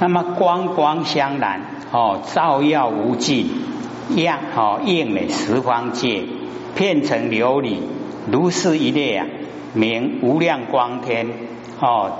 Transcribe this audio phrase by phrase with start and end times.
[0.00, 1.60] 那么光光相然
[1.92, 3.46] 哦，照耀无尽，
[4.16, 6.24] 样哦应呢十方界，
[6.74, 7.78] 片成琉璃，
[8.30, 9.26] 如是一列啊，
[9.72, 11.28] 名无量光天
[11.80, 12.12] 哦，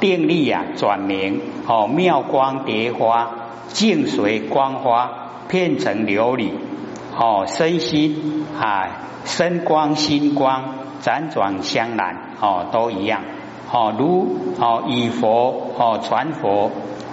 [0.00, 3.30] 定力啊转明哦，妙光蝶花，
[3.68, 5.10] 净随光花，
[5.48, 6.50] 片成琉璃
[7.16, 8.88] 哦，身心啊，
[9.24, 13.20] 身光心光，辗转相然哦，都一样。
[13.72, 16.70] 哦，如哦以佛哦传佛。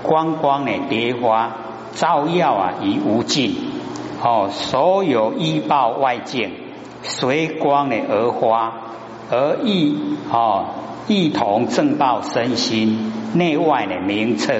[0.07, 1.55] 光光的蝶花
[1.93, 3.55] 照耀啊，于无尽
[4.21, 6.51] 哦，所有依报外境
[7.01, 8.73] 随光的而花，
[9.31, 9.97] 而一
[10.31, 10.65] 哦
[11.07, 14.53] 一同正报身心内外的名册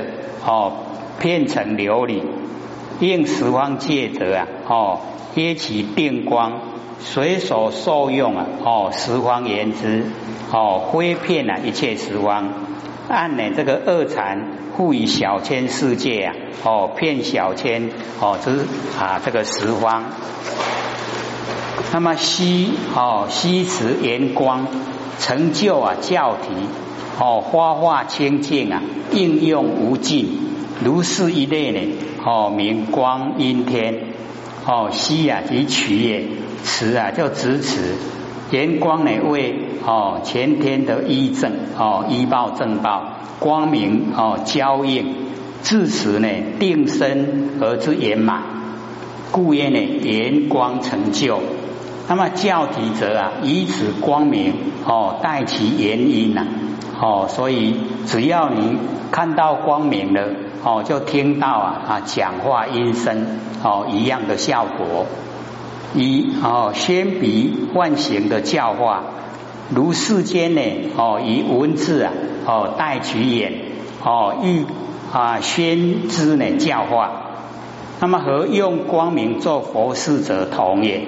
[0.47, 0.71] 哦，
[1.19, 2.23] 变成琉璃
[2.99, 4.99] 应十方界者啊哦，
[5.35, 6.53] 耶其定光
[6.99, 10.05] 随所受用啊哦，十方言之
[10.51, 12.49] 哦，挥遍了一切十方，
[13.07, 14.63] 按呢这个二禅。
[14.75, 16.35] 赋予小千世界啊，
[16.65, 18.65] 哦，骗小千哦，之
[18.99, 20.03] 啊这个十方。
[21.93, 24.67] 那么吸哦吸持圆光，
[25.17, 26.49] 成就啊教体
[27.17, 28.81] 哦，花化清净啊，
[29.13, 30.27] 应用无尽，
[30.83, 31.79] 如是一类呢
[32.25, 34.01] 哦，名光阴天
[34.65, 36.23] 哦，吸啊即取也，
[36.63, 37.95] 持啊就执持，
[38.51, 43.11] 圆光呢为哦前天的依正哦依报正报。
[43.37, 45.13] 光明哦，交应
[45.61, 46.27] 至此呢，
[46.57, 48.41] 定身而之圆满，
[49.29, 51.39] 故曰呢，圆光成就。
[52.07, 54.53] 那么教体则啊，以此光明
[54.85, 56.45] 哦，带其原因呐
[56.99, 58.77] 哦，所以只要你
[59.11, 60.29] 看到光明了
[60.65, 65.05] 哦，就听到啊啊讲话音声哦一样的效果，
[65.93, 69.03] 以哦先鼻万行的教化。
[69.69, 70.61] 如世间呢，
[70.97, 72.11] 哦，以文字啊，
[72.47, 73.53] 哦，代取眼，
[74.03, 74.65] 哦，欲
[75.13, 77.11] 啊宣知呢教化。
[77.99, 81.03] 那么和用光明做佛事者同也，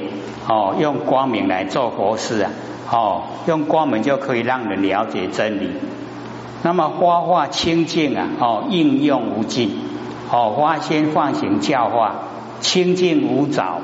[0.48, 2.52] 哦，用光明来做佛事啊，
[2.92, 5.72] 哦，用光明就可以让人了解真理。
[6.64, 9.72] 那么花化清净啊，哦，应用无尽，
[10.32, 12.16] 哦，花先放行教化，
[12.60, 13.80] 清净无早。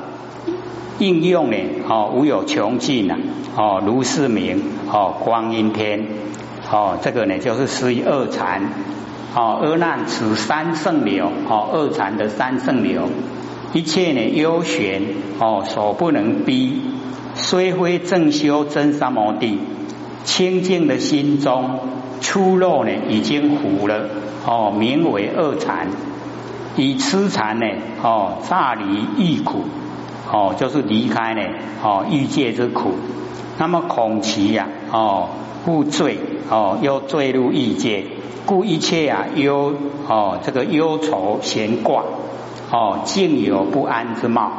[0.98, 1.56] 应用呢，
[1.88, 3.16] 哦，无有穷尽呐，
[3.56, 6.06] 哦，如是名，哦，光阴天，
[6.70, 8.62] 哦，这个呢就是属于二禅，
[9.34, 13.08] 哦，阿难此三圣流，哦，二禅的三圣流，
[13.72, 15.02] 一切呢幽玄，
[15.40, 16.80] 哦，所不能逼，
[17.34, 19.58] 虽非正修真三摩地，
[20.22, 21.80] 清净的心中
[22.24, 24.08] 出肉呢已经糊了，
[24.46, 25.88] 哦，名为二禅，
[26.74, 27.66] 以痴禅呢，
[28.02, 29.64] 哦，乍离异苦。
[30.32, 31.42] 哦，就是离开呢，
[31.82, 32.94] 哦，欲界之苦。
[33.58, 35.28] 那么恐其呀，哦，
[35.66, 36.18] 故罪，
[36.48, 38.06] 哦，又坠入欲界，
[38.46, 39.74] 故一切啊忧，
[40.08, 42.04] 哦，这个忧愁闲挂，
[42.72, 44.50] 哦，竟有不安之貌。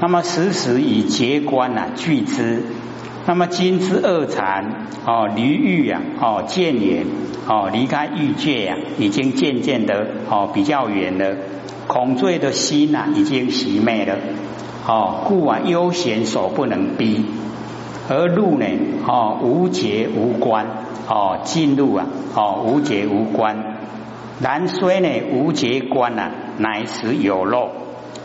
[0.00, 2.64] 那么时时以结观啊具之。
[3.28, 7.04] 那么今之二禅，哦，离欲啊，哦，渐远，
[7.48, 11.36] 哦，离开欲界呀，已经渐渐的，哦，比较远了。
[11.88, 14.16] 恐罪的心呐，已经熄灭了。
[14.86, 17.24] 哦，故啊悠闲所不能逼，
[18.08, 18.66] 而入呢？
[19.08, 20.66] 哦，无节无关，
[21.08, 22.06] 哦，进入啊，
[22.36, 23.56] 哦，无节无关。
[24.40, 27.70] 然虽呢无节关呐，乃实有漏。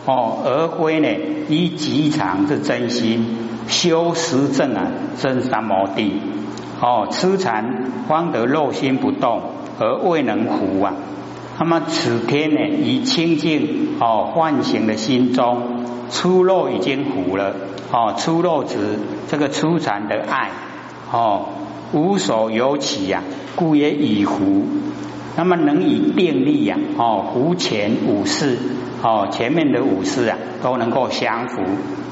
[0.06, 1.08] 哦，而非呢
[1.50, 6.20] 以极常之真心修实证啊，真三摩地。
[6.82, 9.42] 哦，痴禅方得肉心不动，
[9.80, 10.94] 而未能服啊。
[11.60, 15.86] 那么此天呢，以清净哦唤醒的心中。
[16.10, 17.56] 出肉已经糊了，
[17.90, 20.50] 哦，出肉指这个出禅的爱，
[21.10, 21.46] 哦，
[21.94, 23.24] 无所有起呀，
[23.56, 24.66] 故也以糊。
[25.36, 28.58] 那么能以定力呀，哦，无前五事，
[29.02, 31.62] 哦，前面的五事啊，都能够相符，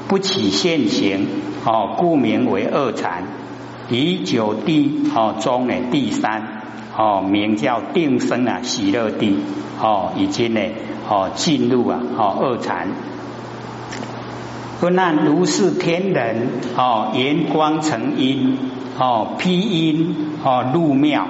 [0.08, 1.26] 不起现行，
[1.64, 3.24] 哦，故名为二禅。
[3.90, 6.62] 以九地哦中呢第三，
[6.96, 9.36] 哦，名叫定生啊喜乐地，
[9.82, 10.60] 哦，已经呢，
[11.08, 12.88] 哦，进入啊，哦，二禅。
[14.80, 18.56] 不难如是天人哦，言光成阴
[18.98, 21.26] 哦，披阴哦，入妙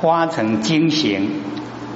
[0.00, 1.30] 花成精行，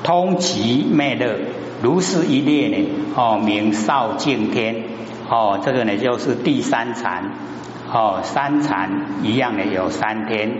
[0.02, 1.38] 通极灭乐，
[1.82, 4.84] 如是一列呢哦，名少净天
[5.28, 7.32] 哦，这个呢就是第三禅
[7.92, 10.52] 哦，三禅一样的有三天，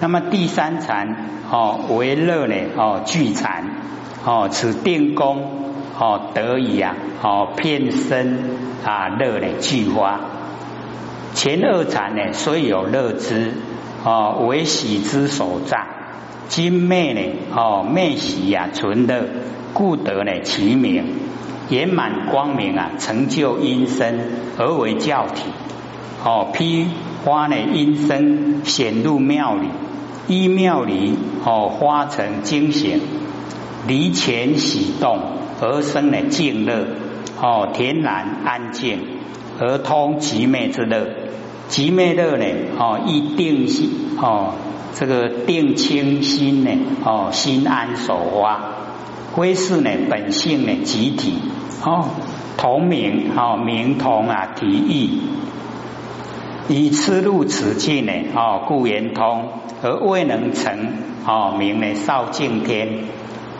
[0.00, 3.64] 那么第三禅哦为乐呢哦聚禅
[4.24, 5.62] 哦，此定功。
[5.98, 8.38] 哦，得以啊，哦，片身
[8.84, 10.20] 啊，乐的聚花。
[11.32, 13.54] 前二禅呢，虽有乐之，
[14.04, 15.86] 哦，为喜之所障。
[16.48, 17.20] 金昧呢，
[17.54, 19.24] 哦，昧喜呀，存乐，
[19.72, 21.04] 故得呢其名。
[21.68, 24.20] 圆满光明啊，成就阴身
[24.56, 25.50] 而为教体。
[26.24, 26.86] 哦，披
[27.24, 29.68] 花呢阴身显入庙里，
[30.28, 33.00] 依庙里哦花成精显，
[33.88, 35.18] 离前喜动
[35.60, 36.86] 而生呢静乐。
[37.42, 39.00] 哦，恬然安静
[39.58, 41.08] 而通极昧之乐。
[41.68, 42.44] 极昧乐呢，
[42.78, 43.82] 哦，一定是
[44.18, 44.54] 哦，
[44.98, 46.70] 这个定清心呢，
[47.04, 48.72] 哦，心安守花，
[49.34, 51.34] 归是呢本性呢集体。
[51.84, 52.08] 哦，
[52.56, 55.20] 同名哦，名同啊，体义
[56.68, 59.50] 以此入此境呢，哦，故言通
[59.82, 60.94] 而未能成，
[61.26, 63.04] 哦，名呢少净天，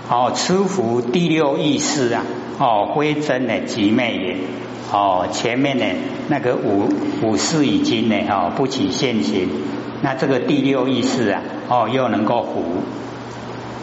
[0.09, 2.25] 哦，此福第六意识啊，
[2.59, 4.37] 哦，非真的极昧也，
[4.91, 5.85] 哦，前面呢
[6.29, 6.89] 那个五
[7.23, 9.51] 五事已经呢，哦，不起现行，
[10.03, 12.65] 那这个第六意识啊，哦，又能够服，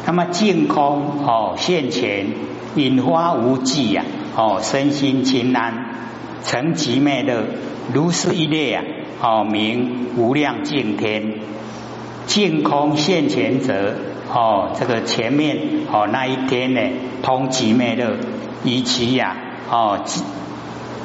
[0.06, 2.28] 那么净空哦现前
[2.76, 4.04] 引花无际呀。
[4.36, 5.86] 哦，身心清安，
[6.44, 7.44] 成极昧乐，
[7.94, 8.84] 如是一列啊！
[9.22, 11.36] 哦，名无量净天，
[12.26, 13.94] 净空现前者，
[14.34, 15.60] 哦，这个前面
[15.92, 16.82] 哦那一天呢，
[17.22, 18.18] 通极昧乐，
[18.64, 19.36] 以其呀，
[19.70, 20.00] 哦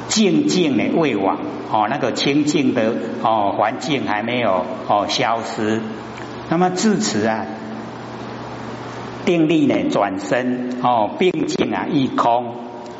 [0.09, 1.37] 静静的未往，
[1.71, 5.79] 哦那个清净的哦环境还没有哦消失，
[6.49, 7.45] 那么至此啊，
[9.23, 12.55] 定力呢转身哦，并静啊一空。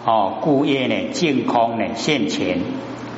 [0.05, 2.61] 哦，故业呢，净空呢现前，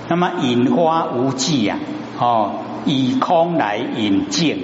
[0.09, 1.77] 那么引花无际呀，
[2.19, 2.53] 哦，
[2.85, 4.57] 以空来引净，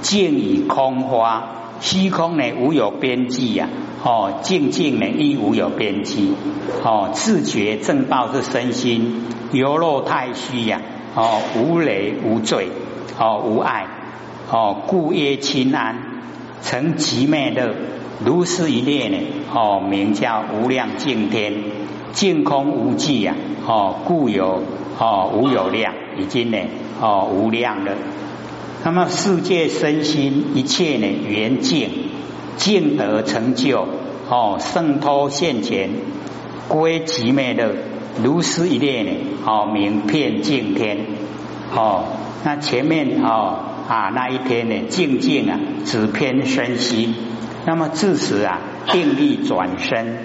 [0.00, 1.46] 净以空花，
[1.80, 3.68] 虚空呢无有边际呀，
[4.04, 6.34] 哦，静静呢亦无有边际，
[6.82, 10.80] 哦，自觉正报是身心，犹若太虚呀，
[11.14, 12.68] 哦，无累无罪，
[13.18, 13.86] 哦，无碍，
[14.50, 15.96] 哦，故曰清安，
[16.62, 17.74] 成极昧乐。
[18.24, 19.18] 如是一列呢，
[19.54, 21.54] 哦，名叫无量净天，
[22.12, 24.64] 净空无际呀，哦，故有
[24.98, 26.58] 哦无有量，已经呢
[27.00, 27.92] 哦无量了。
[28.84, 31.90] 那么世界身心一切呢圆净，
[32.56, 33.86] 净得成就，
[34.28, 35.90] 哦圣托现前，
[36.68, 37.74] 归极昧乐。
[38.22, 39.10] 如是一列呢，
[39.44, 41.06] 哦名片净天，
[41.74, 42.04] 哦
[42.44, 43.58] 那前面哦
[43.88, 47.14] 啊那一天呢静静啊，只偏身心。
[47.66, 50.18] 那么自此啊，定力转身，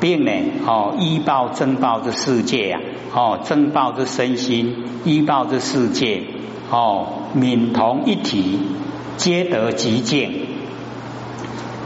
[0.00, 0.30] 并呢，
[0.66, 2.80] 哦，依报增报之世界啊，
[3.14, 6.22] 哦，增报之身心，依报之世界，
[6.70, 8.58] 哦，敏同一体，
[9.16, 10.46] 皆得极境。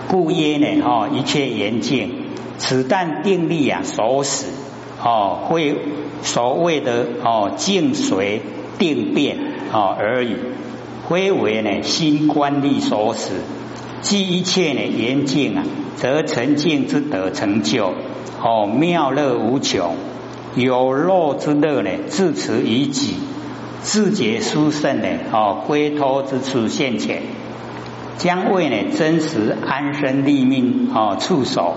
[0.09, 2.11] 故曰呢，哦，一切严净，
[2.57, 4.47] 此但定力啊所使，
[5.03, 5.77] 哦，会
[6.23, 8.41] 所谓的哦静随
[8.79, 9.37] 定变
[9.73, 10.37] 哦而已，
[11.09, 13.33] 非为呢心观力所使。
[14.01, 15.65] 即一切呢严净啊，
[15.97, 17.93] 则成净之德成就
[18.43, 19.97] 哦，妙乐无穷，
[20.55, 23.17] 有乐之乐呢，自持于己，
[23.81, 27.23] 自觉殊胜呢哦，归托之处现前，
[28.17, 31.77] 将为呢真实安身立命哦，处所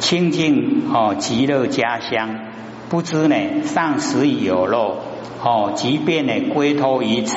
[0.00, 2.40] 清净哦，极乐家乡，
[2.88, 4.96] 不知呢丧时有乐
[5.42, 7.36] 哦，即便呢归托于此，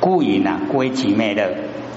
[0.00, 1.50] 故引啊归极灭乐。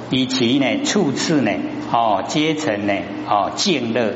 [0.10, 1.52] 以其呢处次呢
[1.92, 2.94] 哦皆成呢
[3.30, 4.14] 哦净乐，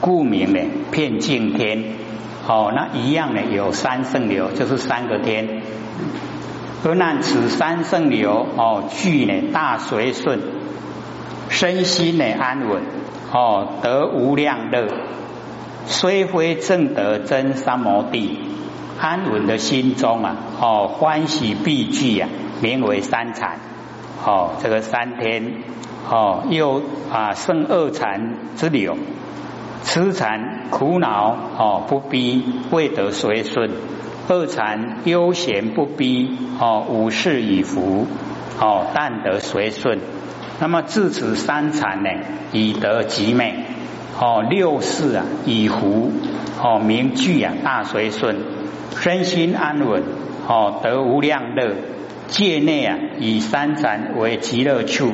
[0.00, 0.60] 故名呢
[0.90, 1.84] 遍净天
[2.46, 5.62] 哦那一样呢有三圣流，就是三个天。
[6.84, 10.38] 而那此三圣流哦具呢大随顺，
[11.48, 12.82] 身心呢安稳
[13.32, 14.88] 哦得无量乐，
[15.86, 18.38] 虽非正得真三摩地，
[19.00, 22.28] 安稳的心中啊哦欢喜必具啊，
[22.60, 23.58] 名为三禅。
[24.26, 25.62] 哦，这个三天
[26.08, 28.96] 哦，又啊胜二禅之流，
[29.82, 33.70] 痴禅苦恼哦不逼未得随顺，
[34.28, 38.06] 二禅悠闲不逼哦五事以福
[38.58, 39.98] 哦但得随顺，
[40.60, 42.08] 那么自此三禅呢
[42.52, 43.64] 以得极美
[44.18, 46.12] 哦六事啊以福
[46.62, 48.36] 哦名具啊大随顺，
[48.96, 50.02] 身心安稳
[50.48, 51.74] 哦得无量乐。
[52.26, 55.12] 界内啊，以三禅为极乐处，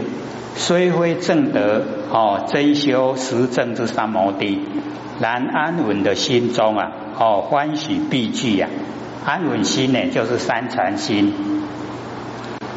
[0.54, 4.60] 虽非正德哦，真修实证之三摩地，
[5.20, 8.68] 然安稳的心中啊，哦欢喜必聚呀，
[9.24, 11.34] 安稳心呢，就是三禅心。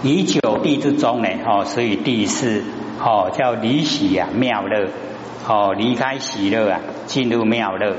[0.03, 2.63] 以九地之中呢，哦，所以第四
[2.99, 4.89] 哦叫离喜呀妙乐，
[5.47, 7.95] 哦离开喜乐啊，进入妙乐。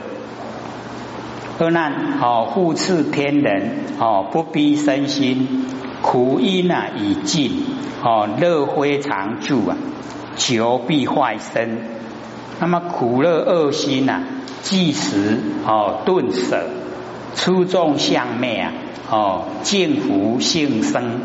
[1.58, 5.66] 二难哦护持天人哦不逼身心。
[6.02, 7.64] 苦因啊已尽，
[8.02, 9.76] 哦乐非常住啊，
[10.36, 11.78] 求必坏身，
[12.60, 14.22] 那么苦乐二心呐，
[14.62, 16.68] 即时哦顿舍，
[17.34, 18.72] 出众相昧啊，
[19.10, 21.20] 哦见福性生，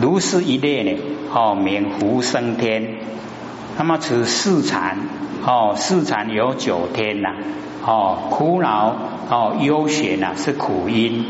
[0.00, 0.98] 如是一列呢，
[1.32, 2.96] 哦免福生天。
[3.76, 4.98] 那么此四禅
[5.44, 7.30] 哦，四禅有九天呐，
[7.84, 8.96] 哦苦恼
[9.30, 11.24] 哦忧险呐是苦因。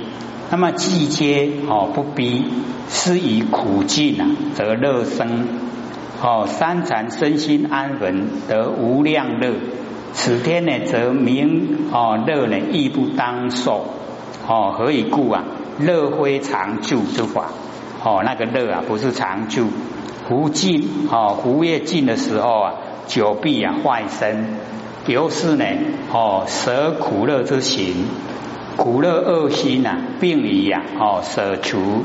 [0.51, 2.45] 那么季节哦不逼，
[2.91, 5.49] 是以苦尽啊，则乐生
[6.27, 9.53] 哦三禅身心安稳得无量乐。
[10.15, 13.85] 此天呢，则名哦乐呢亦不当受
[14.49, 15.45] 哦何以故啊？
[15.79, 17.51] 乐非常住之法
[18.03, 19.67] 哦那个乐啊不是常住，
[20.27, 22.73] 福尽哦福业尽的时候啊，
[23.07, 24.47] 久必啊坏身，
[25.07, 25.67] 由是呢
[26.11, 28.07] 哦舍苦乐之行。
[28.79, 32.03] 苦乐恶心呐，并离呀，哦，舍除，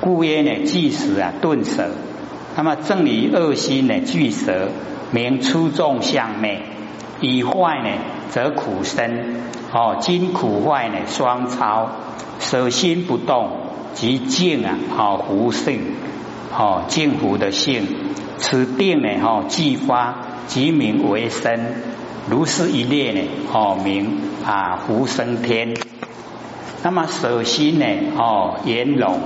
[0.00, 1.90] 故曰呢，即时啊，顿舍。
[2.56, 4.68] 那么正离恶心呢，俱舍，
[5.10, 6.62] 名出众相昧。
[7.20, 7.90] 以坏呢，
[8.30, 9.36] 则苦生。
[9.72, 11.90] 哦，今苦坏呢，双超。
[12.40, 13.50] 舍心不动，
[13.94, 15.80] 即静啊，哦，福性，
[16.56, 17.86] 哦，静福的性。
[18.38, 20.16] 此定呢，哦，即发，
[20.46, 21.60] 即名为生。
[22.28, 23.20] 如是一列呢，
[23.52, 25.74] 哦，名啊，福生天。
[26.82, 27.86] 那么舍心呢？
[28.16, 29.20] 哦，圆融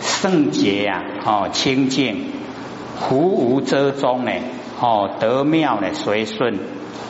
[0.00, 2.24] 圣洁啊，哦，清净，
[2.98, 4.32] 福无遮中呢？
[4.80, 6.58] 哦，得妙呢，随顺，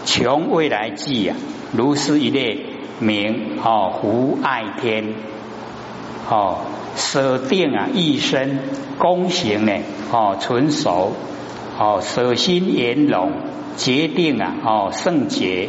[0.05, 1.37] 穷未来际啊，
[1.73, 2.67] 如是一类
[3.01, 5.15] 名哦，福爱天，
[6.29, 6.59] 哦，
[6.97, 8.59] 舍定啊，一生
[8.99, 9.73] 功行呢？
[10.13, 11.13] 哦，纯熟，
[11.79, 13.33] 哦，舍心圆融，
[13.77, 15.69] 决定啊，哦，圣洁，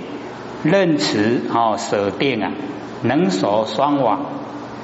[0.64, 2.52] 任持哦，舍定啊。
[3.04, 4.26] 能守双往，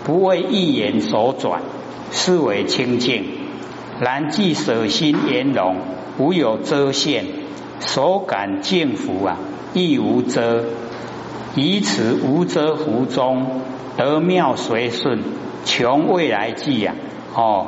[0.04, 1.64] 不为一言所转，
[2.12, 3.26] 是为清净。
[4.04, 5.76] 然既舍心圆融，
[6.18, 7.26] 无有遮限，
[7.80, 9.38] 所感净福啊，
[9.74, 10.64] 亦无遮。
[11.54, 13.62] 以此无遮福中，
[13.98, 15.20] 得妙随顺，
[15.66, 16.96] 穷未来际啊！
[17.36, 17.68] 哦，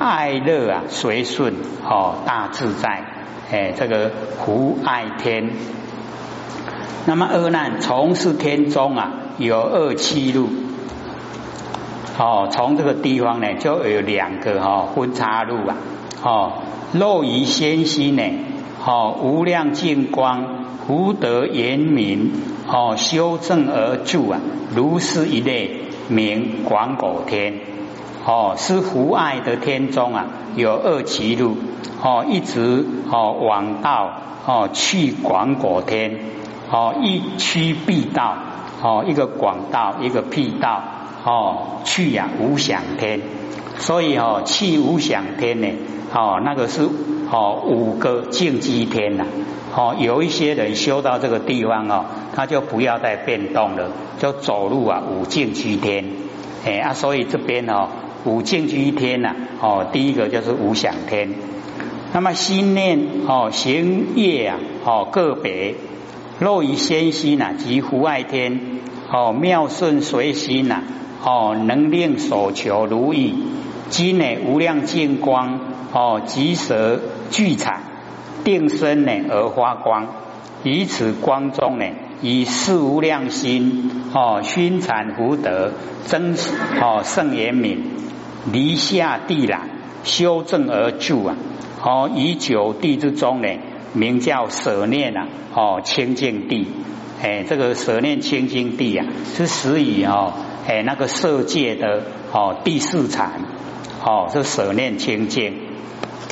[0.00, 1.54] 爱乐啊，随顺
[1.84, 3.04] 哦，大自在。
[3.52, 4.10] 哎，这个
[4.44, 5.50] 福爱天。
[7.06, 9.12] 那么恶难从事天中啊。
[9.38, 10.48] 有二七路，
[12.18, 15.76] 哦，从这个地方呢，就有两个哈分岔路啊，
[16.20, 16.52] 哦，
[16.92, 18.22] 漏于先心呢，
[18.84, 22.32] 哦，无量净光福德严明，
[22.66, 24.40] 哦，修正而住啊，
[24.74, 27.60] 如是一类名广果天，
[28.26, 31.56] 哦，是福爱的天中啊，有二歧路，
[32.02, 34.10] 哦，一直哦往道
[34.44, 36.18] 哦去广果天，
[36.68, 38.34] 哦，一区必到。
[38.80, 40.80] 哦，一个广道，一个辟道，
[41.24, 43.20] 哦，去呀无想天，
[43.78, 45.68] 所以哦，去无想天呢，
[46.14, 46.82] 哦，那个是
[47.30, 49.26] 哦五个净居天呐，
[49.74, 56.04] 哦，有一些人修到这个地方哦，他就不要再变动了，就走路啊五净居天，
[56.64, 57.88] 哎啊，所以这边哦
[58.24, 61.34] 五净居天呐，哦，第一个就是无想天，
[62.12, 65.74] 那么心念哦行业啊，哦个别。
[66.40, 68.60] 若于先心呐，即福爱天
[69.10, 70.82] 哦，妙顺随心呐
[71.22, 73.34] 哦，能令所求如意，
[73.88, 75.60] 今呢无量净光
[75.92, 77.82] 哦，即舍聚产
[78.44, 80.08] 定身呢而发光，
[80.62, 81.84] 以此光中呢，
[82.22, 85.72] 以四无量心哦，熏产福德
[86.04, 86.34] 增
[86.80, 87.82] 哦圣严敏，
[88.52, 89.68] 离下地染
[90.04, 91.36] 修正而住啊，
[91.82, 93.48] 哦以九地之中呢。
[93.94, 96.68] 名叫舍念啊，哦，清净地，
[97.22, 100.34] 哎，这个舍念清净地啊，是始于哦，
[100.68, 103.40] 哎，那个色界的哦第四禅，
[104.04, 105.58] 哦，是舍念清净。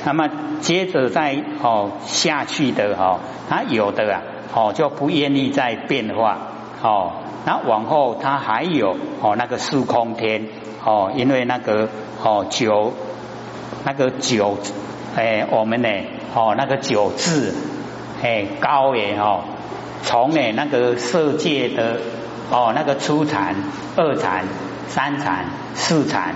[0.04, 0.28] 那么
[0.60, 4.22] 接着再哦下去的哈，它有的啊，
[4.54, 6.36] 哦就不愿意再变化，
[6.82, 7.12] 哦，
[7.46, 10.46] 那往后它还有哦那个四空天，
[10.84, 11.88] 哦，因为那个
[12.22, 12.92] 哦九
[13.84, 14.58] 那个九，
[15.16, 15.88] 哎，我们呢。
[16.34, 17.54] 哦，那个九字，
[18.22, 19.40] 哎，高也哦，
[20.02, 21.98] 从呢那个色界的
[22.50, 23.54] 哦那个初禅、
[23.96, 24.44] 二禅、
[24.88, 26.34] 三禅、四禅，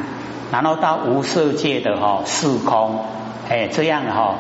[0.50, 3.05] 然后到无色界的哈四空，
[3.49, 4.35] 哎，这样哈，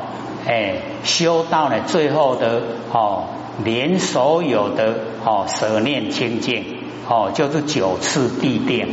[0.46, 2.62] 哎，修到了最后的
[2.92, 3.24] 哦，
[3.64, 6.64] 连所有的哦舍念清净，
[7.08, 8.88] 哦，就是九次地定，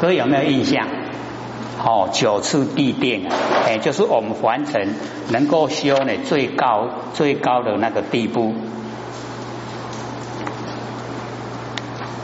[0.00, 0.86] 各位有没有印象？
[1.82, 3.28] 哦，九次地定，
[3.66, 4.94] 哎，就是我们凡尘
[5.30, 8.54] 能够修呢最高最高的那个地步。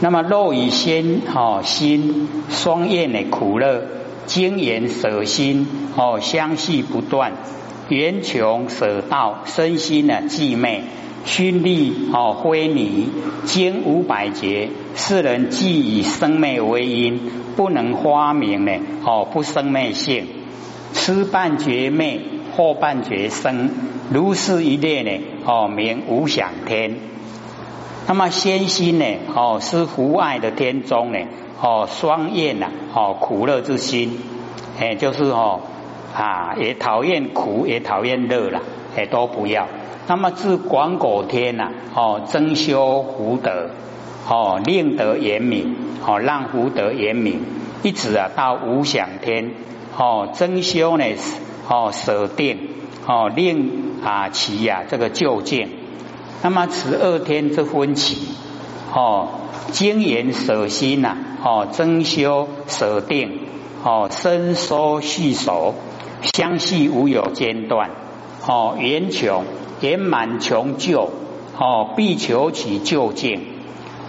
[0.01, 3.83] 那么肉与心，哦，心双厌的苦乐，
[4.25, 7.33] 精言舍心，哦，相续不断，
[7.89, 10.83] 缘穷舍道，身心呢寂昧，
[11.25, 13.09] 熏力哦灰泥，
[13.43, 17.19] 经五百劫，世人既以生灭为因，
[17.57, 18.71] 不能发明呢
[19.03, 20.27] 哦不生灭性，
[20.93, 22.21] 吃半觉灭，
[22.55, 23.69] 后半觉生，
[24.09, 26.95] 如是一列呢哦名无想天。
[28.09, 31.19] 那么先心呢哦是福爱的天中呢
[31.61, 34.17] 哦双厌呐哦苦乐之心，
[34.79, 35.59] 哎就是哦
[36.15, 38.61] 啊也讨厌苦也讨厌乐了，
[38.97, 39.67] 哎都不要。
[40.07, 43.69] 那么自广果天呐，哦，增修福德，
[44.27, 47.43] 哦，令得严明，哦，让福德严明，
[47.83, 49.51] 一直啊到无想天，
[49.95, 51.05] 哦，增修呢，
[51.67, 52.69] 哦，舍定，
[53.05, 55.69] 哦，令啊其呀这个究竟。
[56.41, 58.17] 那么此二天之分起，
[58.93, 59.27] 哦，
[59.71, 63.39] 精研舍心呐，哦，增修舍定，
[63.83, 65.75] 哦，伸缩续手，
[66.21, 67.91] 相续无有间断，
[68.45, 69.43] 哦，圆穷。
[69.81, 71.09] 圆满穷究，
[71.57, 73.39] 哦，必求其究竟。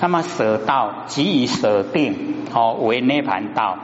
[0.00, 2.16] 那么舍道即以舍定，
[2.52, 3.78] 哦，为涅盘道。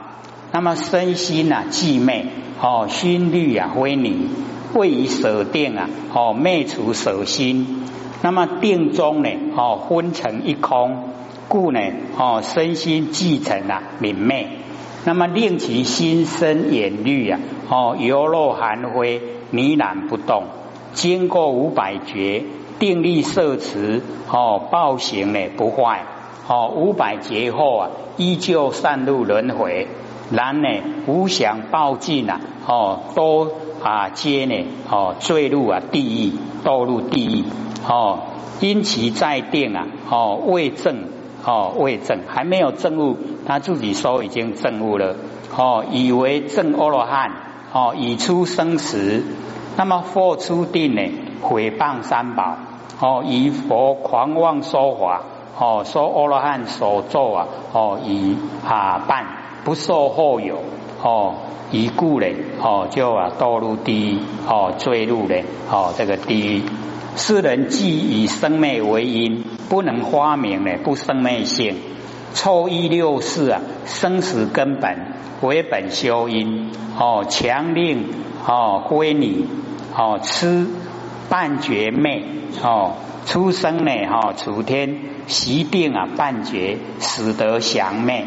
[0.51, 2.25] 那么身心啊，寂昧，
[2.61, 4.29] 哦，心虑啊，灰泥，
[4.73, 7.85] 为以舍定啊，哦，灭除舍心。
[8.21, 11.09] 那么定中呢，哦，昏成一空，
[11.47, 11.79] 故呢，
[12.17, 14.47] 哦，身心寂成啊，泯灭。
[15.05, 19.21] 那么令其心生眼虑啊，哦，犹若寒灰，
[19.51, 20.45] 泥然不动。
[20.93, 22.43] 经过五百劫，
[22.79, 26.03] 定力摄持，哦，报行呢不坏，
[26.47, 29.87] 哦，五百劫后啊，依旧善入轮回，
[30.31, 30.67] 然呢，
[31.05, 33.51] 无想报尽啊，哦，都
[33.87, 36.33] 啊皆呢，哦，坠入啊地狱，
[36.65, 37.45] 堕入地狱，
[37.87, 38.19] 哦，
[38.59, 41.05] 因其在定啊，哦，未证，
[41.45, 43.15] 哦，未证，还没有证悟，
[43.45, 45.15] 他自己说已经证悟了，
[45.55, 47.31] 哦，以为证阿罗汉，
[47.71, 49.23] 哦，已出生时。
[49.77, 51.01] 那么佛出定呢？
[51.41, 52.57] 毁谤三宝
[52.99, 55.21] 哦，以佛狂妄说法
[55.57, 58.35] 哦，说阿罗汉所作啊哦，以
[58.67, 59.25] 啊办
[59.63, 60.57] 不受后有
[61.07, 61.35] 哦，
[61.71, 62.27] 以故呢
[62.61, 65.35] 哦，就啊堕入地狱哦，坠入呢
[65.71, 66.63] 哦这个地狱。
[67.15, 71.77] 世人既以生灭为因，不能发明呢不生灭性。
[72.33, 78.03] 抽一六四啊，生死根本为本修因哦，强令
[78.45, 79.47] 哦归你。
[79.95, 80.67] 哦，吃
[81.29, 82.25] 半绝昧
[82.61, 88.25] 哦，出生呢哈，楚天习定啊，半绝使得降昧。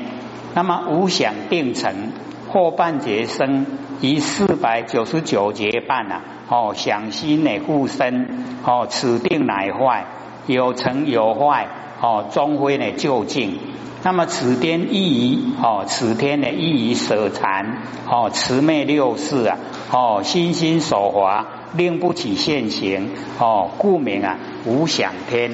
[0.52, 2.10] 那么无想定成，
[2.52, 3.66] 或半觉生，
[4.00, 8.28] 以四百九十九劫半啊，哦，想心乃护身
[8.64, 10.06] 哦，此定乃坏，
[10.46, 11.68] 有成有坏
[12.00, 13.58] 哦，终归呢究竟。
[14.02, 19.58] 那么此天亦以哦，此天呢亦以舍禅哦，慈昧六世啊
[19.92, 21.46] 哦，心心所华。
[21.72, 25.52] 令不起现行哦，故名啊无想天。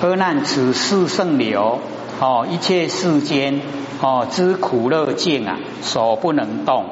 [0.00, 1.80] 阿难，此世圣流
[2.18, 3.60] 哦，一切世间
[4.00, 6.84] 哦知苦乐境啊，所不能动。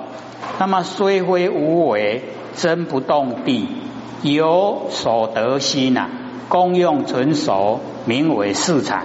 [0.58, 2.22] 那么虽非无为，
[2.56, 3.68] 真不动地，
[4.22, 6.08] 有所得心呐，
[6.48, 9.04] 功用纯熟，名为四禅。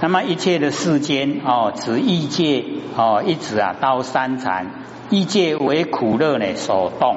[0.00, 2.64] 那么一切的世间哦，指异界
[2.96, 4.66] 哦，一直啊到三禅，
[5.08, 7.16] 异界为苦乐呢所动。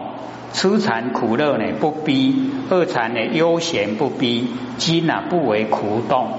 [0.54, 6.30] 初禅苦乐呢不逼，二禅呢悠闲不逼，今啊不为苦动。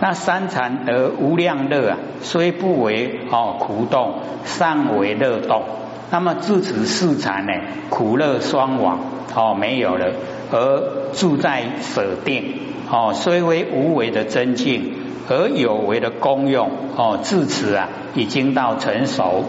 [0.00, 5.62] 那三禅得无量乐啊，虽不为哦苦动，尚为乐动。
[6.10, 7.52] 那么自此四禅呢
[7.90, 9.00] 苦乐双亡
[9.34, 10.12] 哦没有了，
[10.52, 14.94] 而住在舍定哦，虽为无为的真境，
[15.28, 19.44] 而有为的功用哦，自此啊已经到成熟。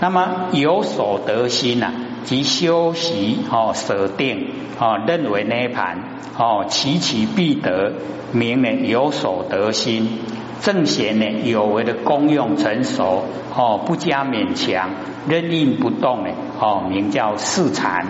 [0.00, 1.92] 那么有所得心呐。
[2.24, 5.98] 即修习哦，舍定哦，认为涅盘
[6.38, 7.92] 哦，其其必得，
[8.32, 10.18] 名呢有所得心，
[10.60, 13.24] 正贤呢有为的功用成熟
[13.56, 14.90] 哦，不加勉强，
[15.28, 16.30] 任运不动呢
[16.60, 18.06] 哦，名叫四禅。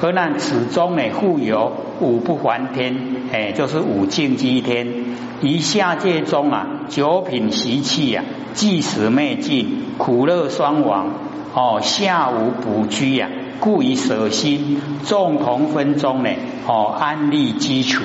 [0.00, 2.96] 而那此中呢，复有五不还天，
[3.32, 4.86] 哎，就是五境基天。
[5.40, 8.24] 于下界中啊，九品习气啊，
[8.54, 11.12] 即使灭尽，苦乐双亡。
[11.54, 16.30] 哦，下无补居呀，故以舍心众同分中呢，
[16.66, 18.04] 哦安立基础。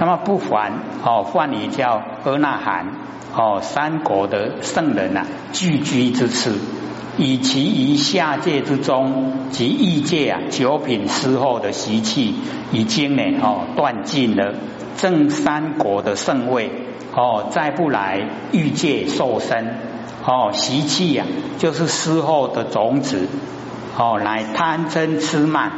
[0.00, 0.72] 那么不凡
[1.04, 2.88] 哦，梵语叫阿那含
[3.36, 6.58] 哦，三国的圣人呐，聚居之次，
[7.16, 12.34] 以其于下界之中及异界啊九品之后的习气，
[12.72, 14.54] 已经呢哦断尽了，
[14.96, 16.70] 正三国的圣位
[17.14, 18.20] 哦，再不来
[18.52, 19.93] 欲界受身。
[20.26, 21.26] 哦，习气呀，
[21.58, 23.28] 就是死后的种子，
[23.96, 25.70] 哦，来贪嗔痴慢，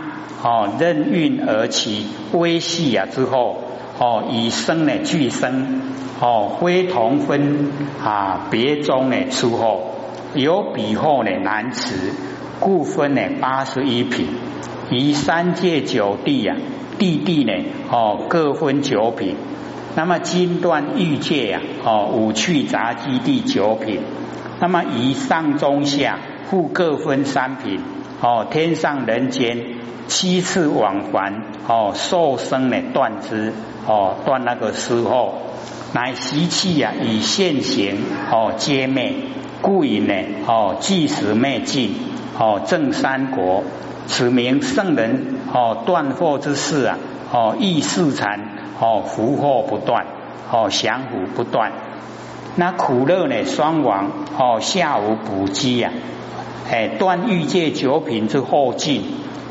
[0.42, 3.58] 哦，任运而起微细啊之后，
[3.98, 5.80] 哦，以生呢俱生，
[6.20, 7.72] 哦，非同分
[8.04, 9.90] 啊，别中呢出后，
[10.34, 12.12] 有比后呢难辞，
[12.60, 14.28] 故分呢八十一品，
[14.90, 16.54] 以三界九地呀，
[16.98, 17.52] 地地呢，
[17.90, 19.34] 哦，各分九品。
[19.96, 24.00] 那么金断玉界呀，哦，五趣杂基地九品。
[24.60, 27.80] 那么以上中下，复各分三品。
[28.20, 33.52] 哦，天上人间七次往还，哦，受生呢断之，
[33.86, 35.34] 哦，断那个时候，
[35.92, 37.96] 乃习气呀，以现行，
[38.30, 39.14] 哦，皆灭，
[39.60, 40.14] 故以呢，
[40.46, 41.94] 哦，即时灭尽，
[42.38, 43.64] 哦，正三国，
[44.06, 46.98] 此名圣人，哦，断惑之事啊，
[47.32, 48.40] 哦，亦世禅，
[48.78, 50.06] 哦，福祸不断，
[50.50, 51.72] 哦，降伏不断，
[52.56, 55.90] 那苦乐呢，双亡，哦，下无补给呀。
[56.70, 59.02] 哎，断欲界九品之后尽，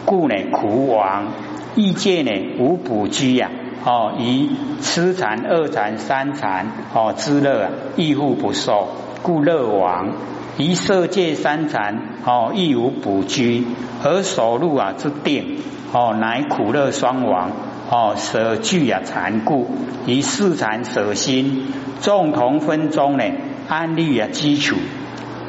[0.06, 1.28] 故呢苦亡；
[1.76, 3.50] 欲界呢无补居呀，
[3.86, 8.90] 哦，以痴禅、二禅、三禅哦之乐亦复不受，
[9.24, 10.12] 故乐亡；
[10.58, 13.66] 以色界三禅哦亦无补居，
[14.04, 15.60] 而所入啊之定？
[15.94, 17.52] 哦乃苦乐双亡
[17.89, 19.67] 哦舍聚啊残故，
[20.08, 21.67] 以四禅舍心
[22.02, 23.24] 众同分中呢
[23.67, 24.76] 安立啊基础。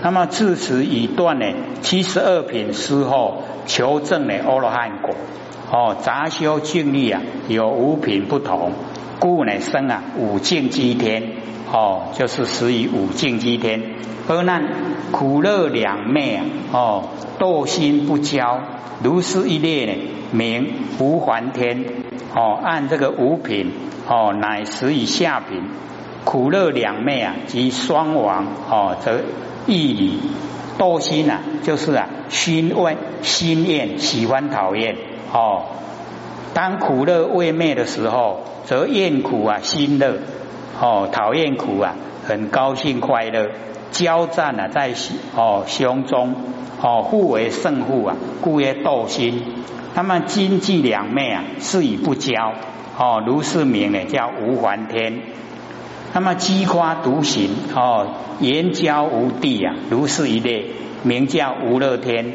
[0.03, 1.47] 那么自此已断呢
[1.81, 5.15] 七十二品之后，求证呢阿罗汉果
[5.73, 8.73] 哦，杂修净力啊有五品不同，
[9.19, 11.33] 故乃生啊五境之天
[11.73, 13.83] 哦，就是始于五境之天。
[14.29, 14.69] 而难
[15.13, 17.05] 苦乐两昧啊哦，
[17.39, 18.61] 斗心不交，
[19.03, 19.93] 如是一列呢
[20.33, 21.85] 名无还天
[22.35, 23.73] 哦，按这个五品
[24.09, 25.63] 哦，乃始于下品
[26.25, 29.21] 苦乐两昧啊即双亡哦则。
[29.69, 30.21] 义理
[30.79, 34.97] 斗心啊，就是啊，心问心厌，喜欢讨厌
[35.33, 35.65] 哦。
[36.55, 40.19] 当苦乐未灭的时候，则厌苦啊，心乐
[40.81, 41.95] 哦，讨厌苦啊，
[42.27, 43.51] 很高兴快乐，
[43.93, 44.93] 交战啊，在
[45.35, 46.35] 哦胸中
[46.83, 49.43] 哦，互为胜负啊，故曰斗心。
[49.95, 52.53] 那么经济两昧啊，是以不交
[52.99, 55.21] 哦，如是名呢，叫无还天。
[56.13, 58.09] 那么机夸独行哦，
[58.41, 62.35] 言交无地啊，如是一类，名叫无乐天。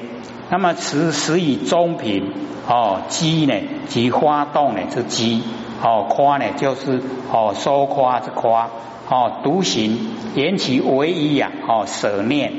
[0.49, 2.33] 那么此时以中品
[2.67, 3.53] 哦，机呢
[3.87, 5.43] 即花动呢之机
[5.83, 8.69] 哦，夸呢就是哦说夸之夸
[9.09, 9.97] 哦，独行
[10.35, 12.53] 言其唯一呀哦，舍念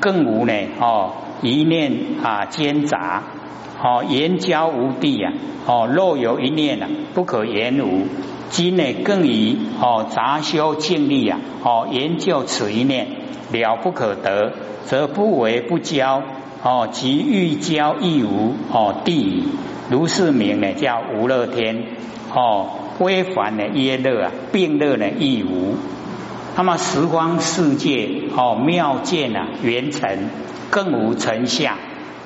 [0.00, 1.10] 更无呢哦，
[1.42, 3.22] 一念啊兼杂
[3.82, 5.32] 哦，言交无地呀
[5.66, 8.06] 哦，若有一念啊，不可言无。
[8.50, 13.06] 今呢更以哦杂修尽力啊哦研究此一念
[13.52, 14.52] 了不可得，
[14.86, 16.22] 则不为不交
[16.62, 19.44] 哦即欲交亦无哦地
[19.90, 21.84] 如是名呢叫无乐天
[22.34, 25.76] 哦微凡呢耶乐啊并乐呢亦无。
[26.56, 30.28] 那么十方世界哦妙见啊圆成
[30.70, 31.76] 更无成相，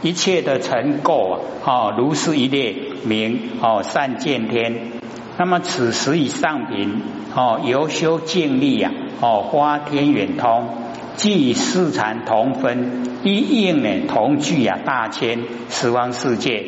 [0.03, 4.93] 一切的成垢啊哦如是一列名哦善见天。
[5.39, 7.01] 那么此时以上品
[7.35, 10.69] 哦，由修净力呀哦，花天远通，
[11.17, 16.65] 即以四禅同分，一应呢同聚啊大千十方世界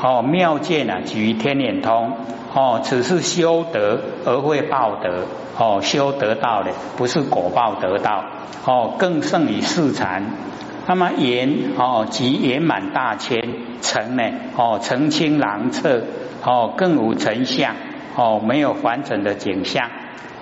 [0.00, 2.12] 哦，妙见啊举天眼通。
[2.54, 5.26] 哦，此是修德而会报德。
[5.58, 8.24] 哦，修得到的不是果报得到
[8.64, 10.24] 哦，更胜于四禅。
[10.86, 13.42] 那么圆哦，即圆满大千
[13.82, 14.22] 成呢？
[14.56, 16.02] 哦，澄清朗澈
[16.44, 17.74] 哦，更无成相。
[18.16, 19.90] 哦，没有凡尘的景象，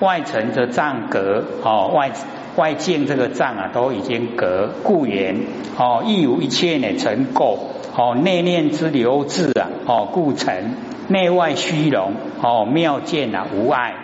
[0.01, 2.11] 外层的障隔哦，外
[2.57, 5.37] 外境这个障啊，都已经隔故缘
[5.77, 7.59] 哦，亦无一切呢成垢
[7.95, 10.75] 哦，内念之流滞啊哦，故成
[11.09, 13.95] 内外虚荣哦，妙见啊无碍。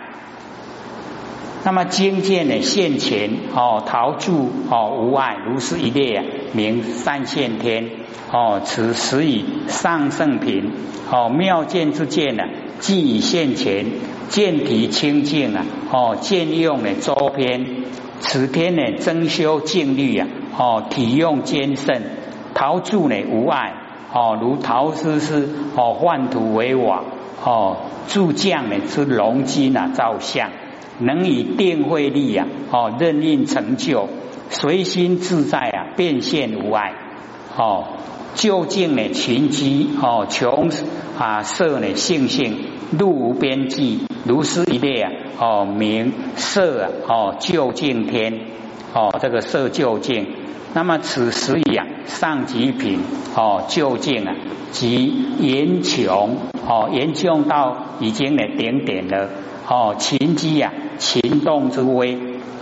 [1.65, 7.89] 那么精见呢现前哦，陶铸哦无碍，如是一列啊，名三现天
[8.31, 10.71] 哦，此时以上圣品
[11.11, 12.43] 哦，妙见之见呢。
[12.79, 13.85] 即以现前
[14.27, 17.65] 见体清净啊，哦，见用的周边，
[18.25, 22.01] 此天呢增修净律啊，哦，体用坚胜，
[22.53, 23.73] 陶铸呢无碍，
[24.13, 27.03] 哦，如陶师师哦换土为瓦，
[27.43, 30.49] 哦，铸匠呢之龙金啊造像，
[30.99, 34.07] 能以定慧力啊，哦，任运成就，
[34.49, 36.93] 随心自在啊，变现无碍，
[37.57, 37.83] 哦。
[38.35, 39.09] 究竟呢？
[39.13, 40.69] 群机哦，穷
[41.17, 41.95] 啊色呢？
[41.95, 42.57] 性性
[42.97, 48.39] 路无边际，如是一列啊哦，名色啊哦，究竟天
[48.93, 50.27] 哦，这个色究竟
[50.73, 52.99] 那么此时呀，上极品
[53.35, 54.35] 哦，究竟啊，
[54.71, 59.29] 即言穷哦，言穷到已经的顶点了
[59.67, 62.17] 哦，勤机呀，勤动之微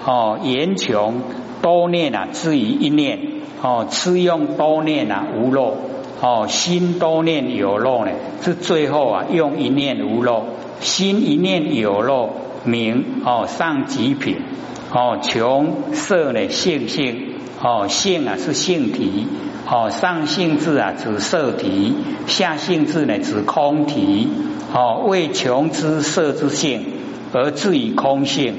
[0.06, 1.22] 哦，言穷
[1.62, 3.20] 多念啊，至于一念
[3.62, 5.76] 哦，吃用多念啊，无漏。
[6.22, 10.44] 哦，心多念有漏呢，是最后啊，用一念无漏，
[10.80, 12.30] 心一念有漏，
[12.64, 14.38] 名哦，上极品。
[14.94, 17.28] 哦，穷色呢，性性。
[17.64, 19.28] 哦，性啊是性体，
[19.70, 21.94] 哦上性字啊指色体，
[22.26, 24.28] 下性字呢指空体，
[24.74, 26.84] 哦为穷之色之性
[27.34, 28.56] 而至于空性，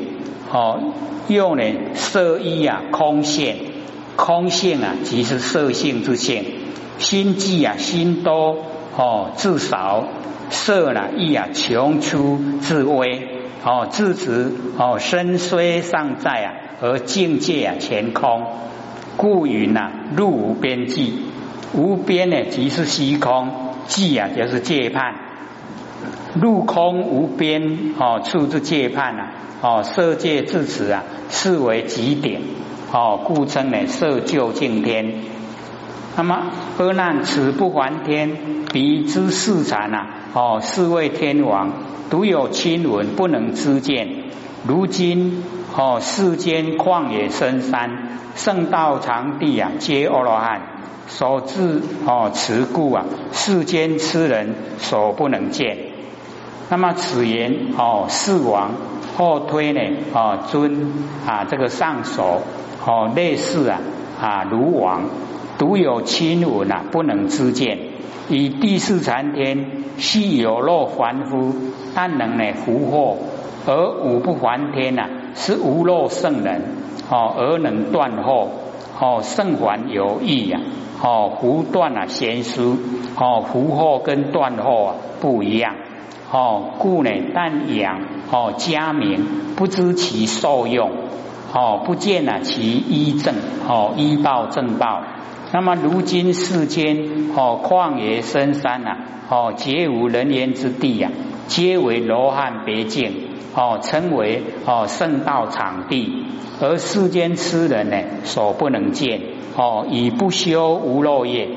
[0.52, 0.78] 哦
[1.26, 3.56] 又呢色一啊空现，
[4.16, 6.44] 空性啊即是色性之性，
[6.98, 8.56] 心计啊心多
[8.96, 10.08] 哦至少。
[10.50, 13.26] 色呢亦啊穷出至微，
[13.64, 18.44] 哦自此哦身虽尚在啊，而境界啊全空。
[19.16, 21.22] 故云呐，入无边际，
[21.72, 23.48] 无边呢即是虚空，
[23.86, 25.14] 际啊就是界判，
[26.34, 29.30] 入空无边哦，处之界判呐，
[29.62, 32.42] 哦色界至此啊，视为极点。
[32.92, 35.14] 哦，故称呢色究竟天。
[36.16, 38.36] 那么阿难，此不还天，
[38.72, 41.72] 彼之世禅呐，哦是为天王，
[42.10, 44.08] 独有亲闻不能知见，
[44.66, 45.42] 如今。
[45.74, 50.60] 哦，世间旷野深山，圣道场地啊，皆阿罗汉
[51.06, 55.91] 所至哦，此故啊，世间痴人所不能见。
[56.72, 58.70] 那么此言哦，四王
[59.18, 59.80] 后推呢
[60.14, 60.90] 哦，尊
[61.26, 62.40] 啊这个上首
[62.86, 63.78] 哦，类似啊
[64.18, 65.02] 啊如王
[65.58, 67.78] 独有亲闻啊，不能知见。
[68.30, 69.66] 以第四禅天
[69.98, 71.54] 系有若凡夫，
[71.94, 73.18] 但能呢福祸，
[73.66, 75.10] 而五不还天呐。
[75.34, 76.62] 是无漏圣人
[77.10, 78.48] 哦，而能断后
[78.98, 80.58] 哦，圣还有益呀
[81.02, 82.78] 哦，不断啊贤书
[83.18, 85.74] 哦，福祸跟断祸啊不一样
[86.32, 89.20] 哦，故呢但养哦家名，
[89.54, 90.90] 不知其受用
[91.52, 93.34] 哦，不见啊其依正
[93.68, 95.02] 哦依报正报。
[95.52, 98.96] 那么如今世间哦旷野深山呐
[99.28, 101.10] 哦，皆无人烟之地呀，
[101.48, 103.28] 皆为罗汉别境。
[103.54, 106.24] 哦，称为哦圣道场地，
[106.58, 109.20] 而世间痴人呢所不能见
[109.54, 111.50] 哦，以不修无漏业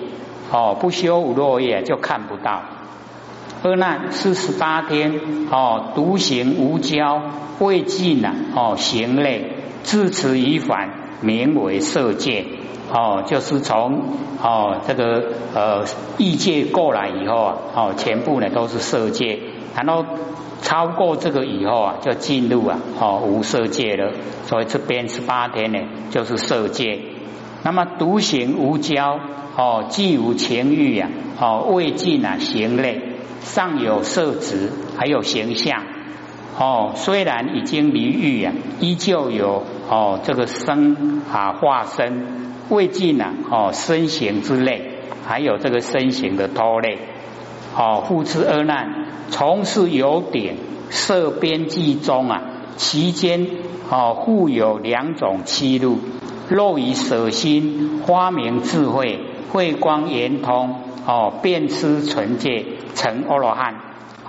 [0.52, 2.64] 哦，不修无漏业就看不到。
[3.64, 5.20] 二难四十八天
[5.52, 7.22] 哦，独行无交
[7.60, 10.90] 未尽呐哦，行类自此已返，
[11.22, 12.46] 名为色界
[12.92, 14.04] 哦，就是从
[14.42, 15.86] 哦这个呃
[16.18, 19.40] 异界过来以后啊哦，全部呢都是色界，
[19.76, 20.06] 然后。
[20.62, 24.14] 超过这个以后啊，就进入啊哦无色界了。
[24.48, 25.78] 所以这边十八天呢，
[26.10, 27.00] 就是色界。
[27.62, 29.20] 那么独行无交
[29.56, 33.00] 哦，既无情欲呀哦，未尽啊行类，
[33.46, 35.84] 上有色质，还有形象
[36.58, 36.94] 哦。
[36.96, 42.26] 虽然已经离欲啊，依旧有哦这个身啊化身，
[42.70, 46.98] 未尽啊哦身形之类，还有这个身形的拖累
[47.78, 49.06] 哦，复之而难。
[49.30, 50.56] 从事有点
[50.90, 52.42] 色边际中啊，
[52.76, 53.48] 其间
[53.90, 56.00] 哦互有两种七路，
[56.50, 59.20] 若以舍心发明智慧
[59.52, 63.76] 慧光圆通哦，遍知纯戒成阿罗汉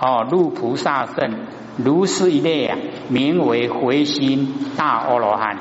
[0.00, 1.35] 哦，入菩萨圣，
[1.76, 5.59] 如是一类啊，名为回心大阿罗汉。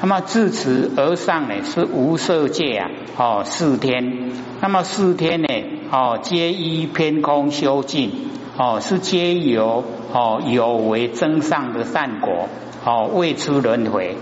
[0.00, 5.48] 那么自此而上呢，是无色界啊哦四天，那么四天呢
[5.90, 8.12] 哦皆依偏空修净。
[8.60, 12.48] 哦，是皆由哦有为增上的善果
[12.84, 14.16] 哦未出轮回，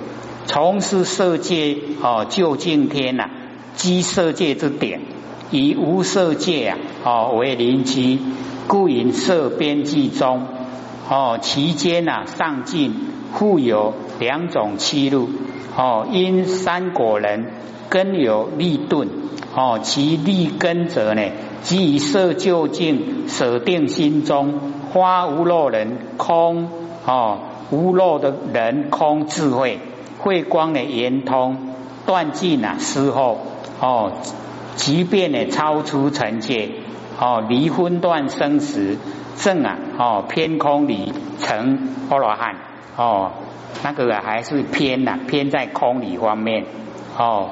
[0.44, 3.30] 从事色界哦究竟天呐，
[3.76, 5.00] 积色界之点，
[5.52, 8.18] 以无色界啊哦为邻居，
[8.66, 10.46] 故引色边际中
[11.08, 12.94] 哦其间呐上进
[13.32, 15.28] 互有两种七路
[15.76, 17.52] 哦因三果人
[17.88, 19.08] 根有利钝
[19.54, 21.22] 哦其利根者呢？
[21.62, 24.60] 即以色究竟舍定心中
[24.92, 26.70] 花无漏人空
[27.04, 29.80] 哦无漏的人空智慧
[30.18, 31.56] 慧光的圆通
[32.06, 33.38] 断尽啊思后
[33.80, 34.12] 哦
[34.76, 36.70] 即便呢超出成界
[37.18, 38.98] 哦离婚断生死
[39.36, 42.56] 正啊哦偏空里成阿罗汉
[42.96, 43.32] 哦
[43.82, 46.64] 那个还是偏呐偏在空里方面
[47.18, 47.50] 哦。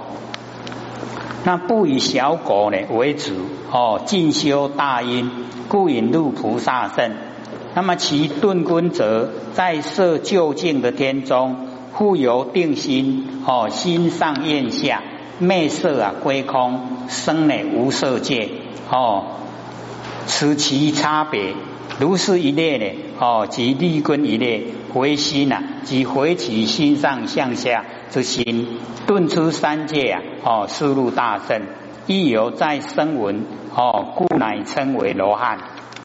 [1.47, 3.35] 那不以小果呢为主
[3.71, 5.31] 哦，进修大因，
[5.69, 7.13] 故引入菩萨圣。
[7.75, 15.03] 那么其顿根则在色究竟的天中，复由定心哦，心上咽下，
[15.39, 18.49] 昧色啊归空，生呢无色界
[18.91, 19.25] 哦，
[20.27, 21.55] 此其差别。
[21.99, 31.63] 如是一列呢哦，即立根一列回心呐，即回其心上向下之心，顿出三界啊哦，思入大圣，
[32.07, 33.45] 亦犹在声闻
[33.75, 35.59] 哦，故乃称为罗汉。